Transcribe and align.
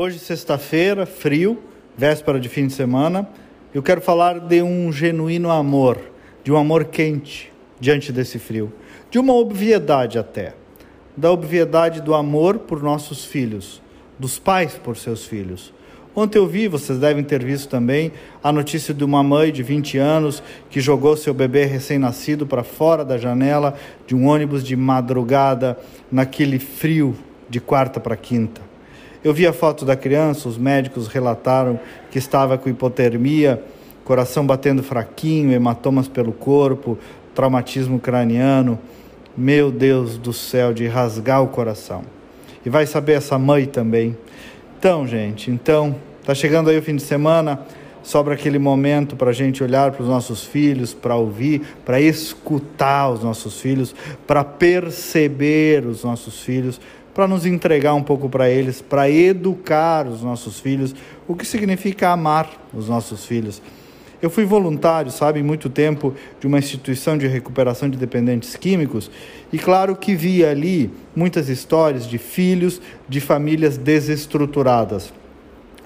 Hoje, 0.00 0.20
sexta-feira, 0.20 1.04
frio, 1.04 1.58
véspera 1.96 2.38
de 2.38 2.48
fim 2.48 2.68
de 2.68 2.72
semana, 2.72 3.28
eu 3.74 3.82
quero 3.82 4.00
falar 4.00 4.38
de 4.38 4.62
um 4.62 4.92
genuíno 4.92 5.50
amor, 5.50 5.98
de 6.44 6.52
um 6.52 6.56
amor 6.56 6.84
quente 6.84 7.52
diante 7.80 8.12
desse 8.12 8.38
frio, 8.38 8.72
de 9.10 9.18
uma 9.18 9.34
obviedade 9.34 10.16
até, 10.16 10.54
da 11.16 11.32
obviedade 11.32 12.00
do 12.00 12.14
amor 12.14 12.60
por 12.60 12.80
nossos 12.80 13.24
filhos, 13.24 13.82
dos 14.16 14.38
pais 14.38 14.74
por 14.74 14.96
seus 14.96 15.26
filhos. 15.26 15.74
Ontem 16.14 16.38
eu 16.38 16.46
vi, 16.46 16.68
vocês 16.68 17.00
devem 17.00 17.24
ter 17.24 17.44
visto 17.44 17.68
também, 17.68 18.12
a 18.40 18.52
notícia 18.52 18.94
de 18.94 19.02
uma 19.02 19.24
mãe 19.24 19.50
de 19.50 19.64
20 19.64 19.98
anos 19.98 20.40
que 20.70 20.78
jogou 20.78 21.16
seu 21.16 21.34
bebê 21.34 21.64
recém-nascido 21.64 22.46
para 22.46 22.62
fora 22.62 23.04
da 23.04 23.18
janela 23.18 23.74
de 24.06 24.14
um 24.14 24.28
ônibus 24.28 24.62
de 24.62 24.76
madrugada, 24.76 25.76
naquele 26.08 26.60
frio 26.60 27.16
de 27.50 27.58
quarta 27.58 27.98
para 27.98 28.16
quinta. 28.16 28.77
Eu 29.24 29.34
vi 29.34 29.46
a 29.46 29.52
foto 29.52 29.84
da 29.84 29.96
criança, 29.96 30.48
os 30.48 30.56
médicos 30.56 31.08
relataram 31.08 31.78
que 32.10 32.18
estava 32.18 32.56
com 32.56 32.68
hipotermia, 32.68 33.62
coração 34.04 34.46
batendo 34.46 34.82
fraquinho, 34.82 35.52
hematomas 35.52 36.06
pelo 36.06 36.32
corpo, 36.32 36.96
traumatismo 37.34 37.98
craniano. 37.98 38.78
Meu 39.36 39.70
Deus 39.70 40.18
do 40.18 40.32
céu, 40.32 40.72
de 40.72 40.86
rasgar 40.86 41.42
o 41.42 41.48
coração. 41.48 42.02
E 42.64 42.70
vai 42.70 42.86
saber 42.86 43.14
essa 43.14 43.38
mãe 43.38 43.66
também. 43.66 44.16
Então, 44.78 45.06
gente, 45.06 45.50
então, 45.50 45.96
tá 46.24 46.34
chegando 46.34 46.70
aí 46.70 46.78
o 46.78 46.82
fim 46.82 46.94
de 46.94 47.02
semana, 47.02 47.60
sobra 48.08 48.32
aquele 48.32 48.58
momento 48.58 49.14
para 49.16 49.28
a 49.28 49.34
gente 49.34 49.62
olhar 49.62 49.92
para 49.92 50.02
os 50.02 50.08
nossos 50.08 50.42
filhos, 50.42 50.94
para 50.94 51.14
ouvir, 51.14 51.60
para 51.84 52.00
escutar 52.00 53.10
os 53.10 53.22
nossos 53.22 53.60
filhos, 53.60 53.94
para 54.26 54.42
perceber 54.42 55.84
os 55.84 56.04
nossos 56.04 56.40
filhos, 56.40 56.80
para 57.12 57.28
nos 57.28 57.44
entregar 57.44 57.92
um 57.92 58.02
pouco 58.02 58.26
para 58.26 58.48
eles, 58.48 58.80
para 58.80 59.10
educar 59.10 60.06
os 60.06 60.22
nossos 60.22 60.58
filhos, 60.58 60.94
o 61.26 61.34
que 61.34 61.44
significa 61.44 62.08
amar 62.08 62.50
os 62.72 62.88
nossos 62.88 63.26
filhos. 63.26 63.60
Eu 64.22 64.30
fui 64.30 64.46
voluntário, 64.46 65.12
sabe, 65.12 65.42
muito 65.42 65.68
tempo 65.68 66.14
de 66.40 66.46
uma 66.46 66.58
instituição 66.58 67.18
de 67.18 67.26
recuperação 67.26 67.90
de 67.90 67.98
dependentes 67.98 68.56
químicos 68.56 69.10
e 69.52 69.58
claro 69.58 69.94
que 69.94 70.14
vi 70.14 70.42
ali 70.42 70.90
muitas 71.14 71.50
histórias 71.50 72.08
de 72.08 72.16
filhos 72.16 72.80
de 73.06 73.20
famílias 73.20 73.76
desestruturadas. 73.76 75.12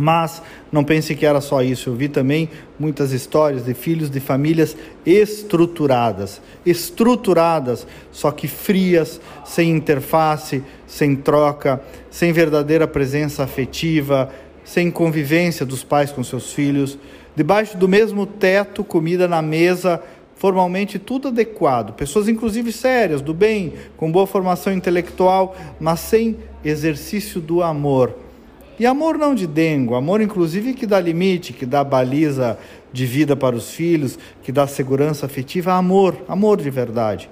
Mas 0.00 0.42
não 0.72 0.82
pense 0.82 1.14
que 1.14 1.26
era 1.26 1.42
só 1.42 1.62
isso. 1.62 1.90
Eu 1.90 1.94
vi 1.94 2.08
também 2.08 2.48
muitas 2.78 3.12
histórias 3.12 3.66
de 3.66 3.74
filhos 3.74 4.08
de 4.08 4.18
famílias 4.18 4.74
estruturadas, 5.04 6.40
estruturadas, 6.64 7.86
só 8.10 8.30
que 8.30 8.48
frias, 8.48 9.20
sem 9.44 9.70
interface, 9.70 10.64
sem 10.86 11.14
troca, 11.14 11.82
sem 12.10 12.32
verdadeira 12.32 12.88
presença 12.88 13.42
afetiva, 13.42 14.32
sem 14.64 14.90
convivência 14.90 15.66
dos 15.66 15.84
pais 15.84 16.10
com 16.10 16.24
seus 16.24 16.50
filhos, 16.54 16.98
debaixo 17.36 17.76
do 17.76 17.86
mesmo 17.86 18.24
teto, 18.24 18.82
comida 18.82 19.28
na 19.28 19.42
mesa, 19.42 20.02
formalmente 20.34 20.98
tudo 20.98 21.28
adequado, 21.28 21.92
pessoas 21.92 22.26
inclusive 22.26 22.72
sérias, 22.72 23.20
do 23.20 23.34
bem, 23.34 23.74
com 23.98 24.10
boa 24.10 24.26
formação 24.26 24.72
intelectual, 24.72 25.54
mas 25.78 26.00
sem 26.00 26.38
exercício 26.64 27.38
do 27.38 27.62
amor 27.62 28.29
e 28.80 28.86
amor 28.86 29.18
não 29.18 29.34
de 29.34 29.46
dengo, 29.46 29.94
amor 29.94 30.22
inclusive 30.22 30.72
que 30.72 30.86
dá 30.86 30.98
limite, 30.98 31.52
que 31.52 31.66
dá 31.66 31.84
baliza 31.84 32.58
de 32.90 33.04
vida 33.04 33.36
para 33.36 33.54
os 33.54 33.70
filhos, 33.70 34.18
que 34.42 34.50
dá 34.50 34.66
segurança 34.66 35.26
afetiva, 35.26 35.74
amor, 35.74 36.16
amor 36.26 36.62
de 36.62 36.70
verdade. 36.70 37.28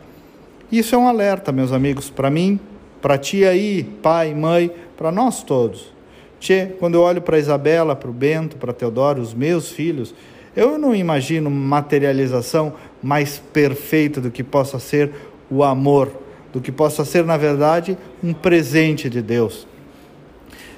Isso 0.70 0.94
é 0.94 0.98
um 0.98 1.08
alerta, 1.08 1.50
meus 1.50 1.72
amigos, 1.72 2.10
para 2.10 2.28
mim, 2.28 2.60
para 3.00 3.16
ti 3.16 3.46
aí, 3.46 3.82
pai, 4.02 4.34
mãe, 4.34 4.70
para 4.94 5.10
nós 5.10 5.42
todos. 5.42 5.90
Tchê, 6.38 6.66
quando 6.78 6.96
eu 6.96 7.00
olho 7.00 7.22
para 7.22 7.38
Isabela, 7.38 7.96
para 7.96 8.10
o 8.10 8.12
Bento, 8.12 8.58
para 8.58 8.74
Teodoro, 8.74 9.22
os 9.22 9.32
meus 9.32 9.70
filhos, 9.70 10.14
eu 10.54 10.76
não 10.76 10.94
imagino 10.94 11.50
materialização 11.50 12.74
mais 13.02 13.38
perfeita 13.38 14.20
do 14.20 14.30
que 14.30 14.44
possa 14.44 14.78
ser 14.78 15.12
o 15.50 15.64
amor, 15.64 16.12
do 16.52 16.60
que 16.60 16.70
possa 16.70 17.06
ser, 17.06 17.24
na 17.24 17.38
verdade, 17.38 17.96
um 18.22 18.34
presente 18.34 19.08
de 19.08 19.22
Deus. 19.22 19.67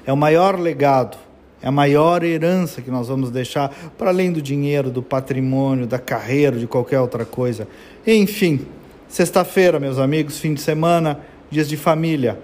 É 0.06 0.12
o 0.12 0.16
maior 0.16 0.58
legado, 0.58 1.18
é 1.62 1.68
a 1.68 1.72
maior 1.72 2.22
herança 2.22 2.80
que 2.80 2.90
nós 2.90 3.08
vamos 3.08 3.30
deixar, 3.30 3.68
para 3.98 4.10
além 4.10 4.32
do 4.32 4.40
dinheiro, 4.40 4.90
do 4.90 5.02
patrimônio, 5.02 5.86
da 5.86 5.98
carreira, 5.98 6.58
de 6.58 6.66
qualquer 6.66 7.00
outra 7.00 7.24
coisa. 7.24 7.68
Enfim, 8.06 8.66
sexta-feira, 9.08 9.78
meus 9.78 9.98
amigos, 9.98 10.38
fim 10.38 10.54
de 10.54 10.60
semana, 10.60 11.20
dias 11.50 11.68
de 11.68 11.76
família. 11.76 12.38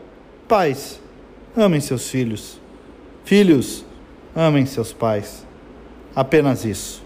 Pais, 0.46 1.00
amem 1.56 1.80
seus 1.80 2.10
filhos. 2.10 2.60
Filhos, 3.24 3.84
amem 4.34 4.66
seus 4.66 4.92
pais. 4.92 5.46
Apenas 6.14 6.64
isso. 6.64 7.02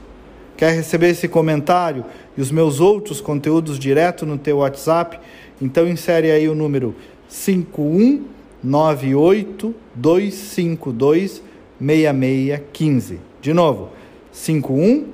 Quer 0.57 0.75
receber 0.75 1.09
esse 1.09 1.27
comentário 1.27 2.05
e 2.37 2.41
os 2.41 2.51
meus 2.51 2.81
outros 2.81 3.21
conteúdos 3.21 3.79
direto 3.79 4.27
no 4.27 4.37
teu 4.37 4.59
WhatsApp? 4.59 5.19
Então 5.59 5.89
insere 5.89 6.31
aí 6.31 6.49
o 6.49 6.55
número 6.55 6.95
51 7.29 8.25
98 8.63 9.75
252 9.95 11.43
6615. 11.81 13.19
De 13.41 13.53
novo, 13.53 13.91
51 14.33 15.07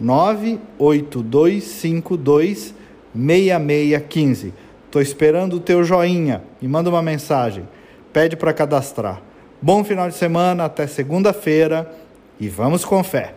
98252 0.00 2.74
6615. 3.14 4.52
Estou 4.86 5.02
esperando 5.02 5.56
o 5.56 5.60
teu 5.60 5.84
joinha 5.84 6.42
e 6.62 6.68
manda 6.68 6.90
uma 6.90 7.02
mensagem. 7.02 7.68
Pede 8.12 8.36
para 8.36 8.52
cadastrar. 8.52 9.22
Bom 9.60 9.82
final 9.84 10.08
de 10.08 10.14
semana, 10.14 10.64
até 10.64 10.86
segunda-feira 10.86 11.92
e 12.38 12.48
vamos 12.48 12.84
com 12.84 13.02
fé. 13.02 13.34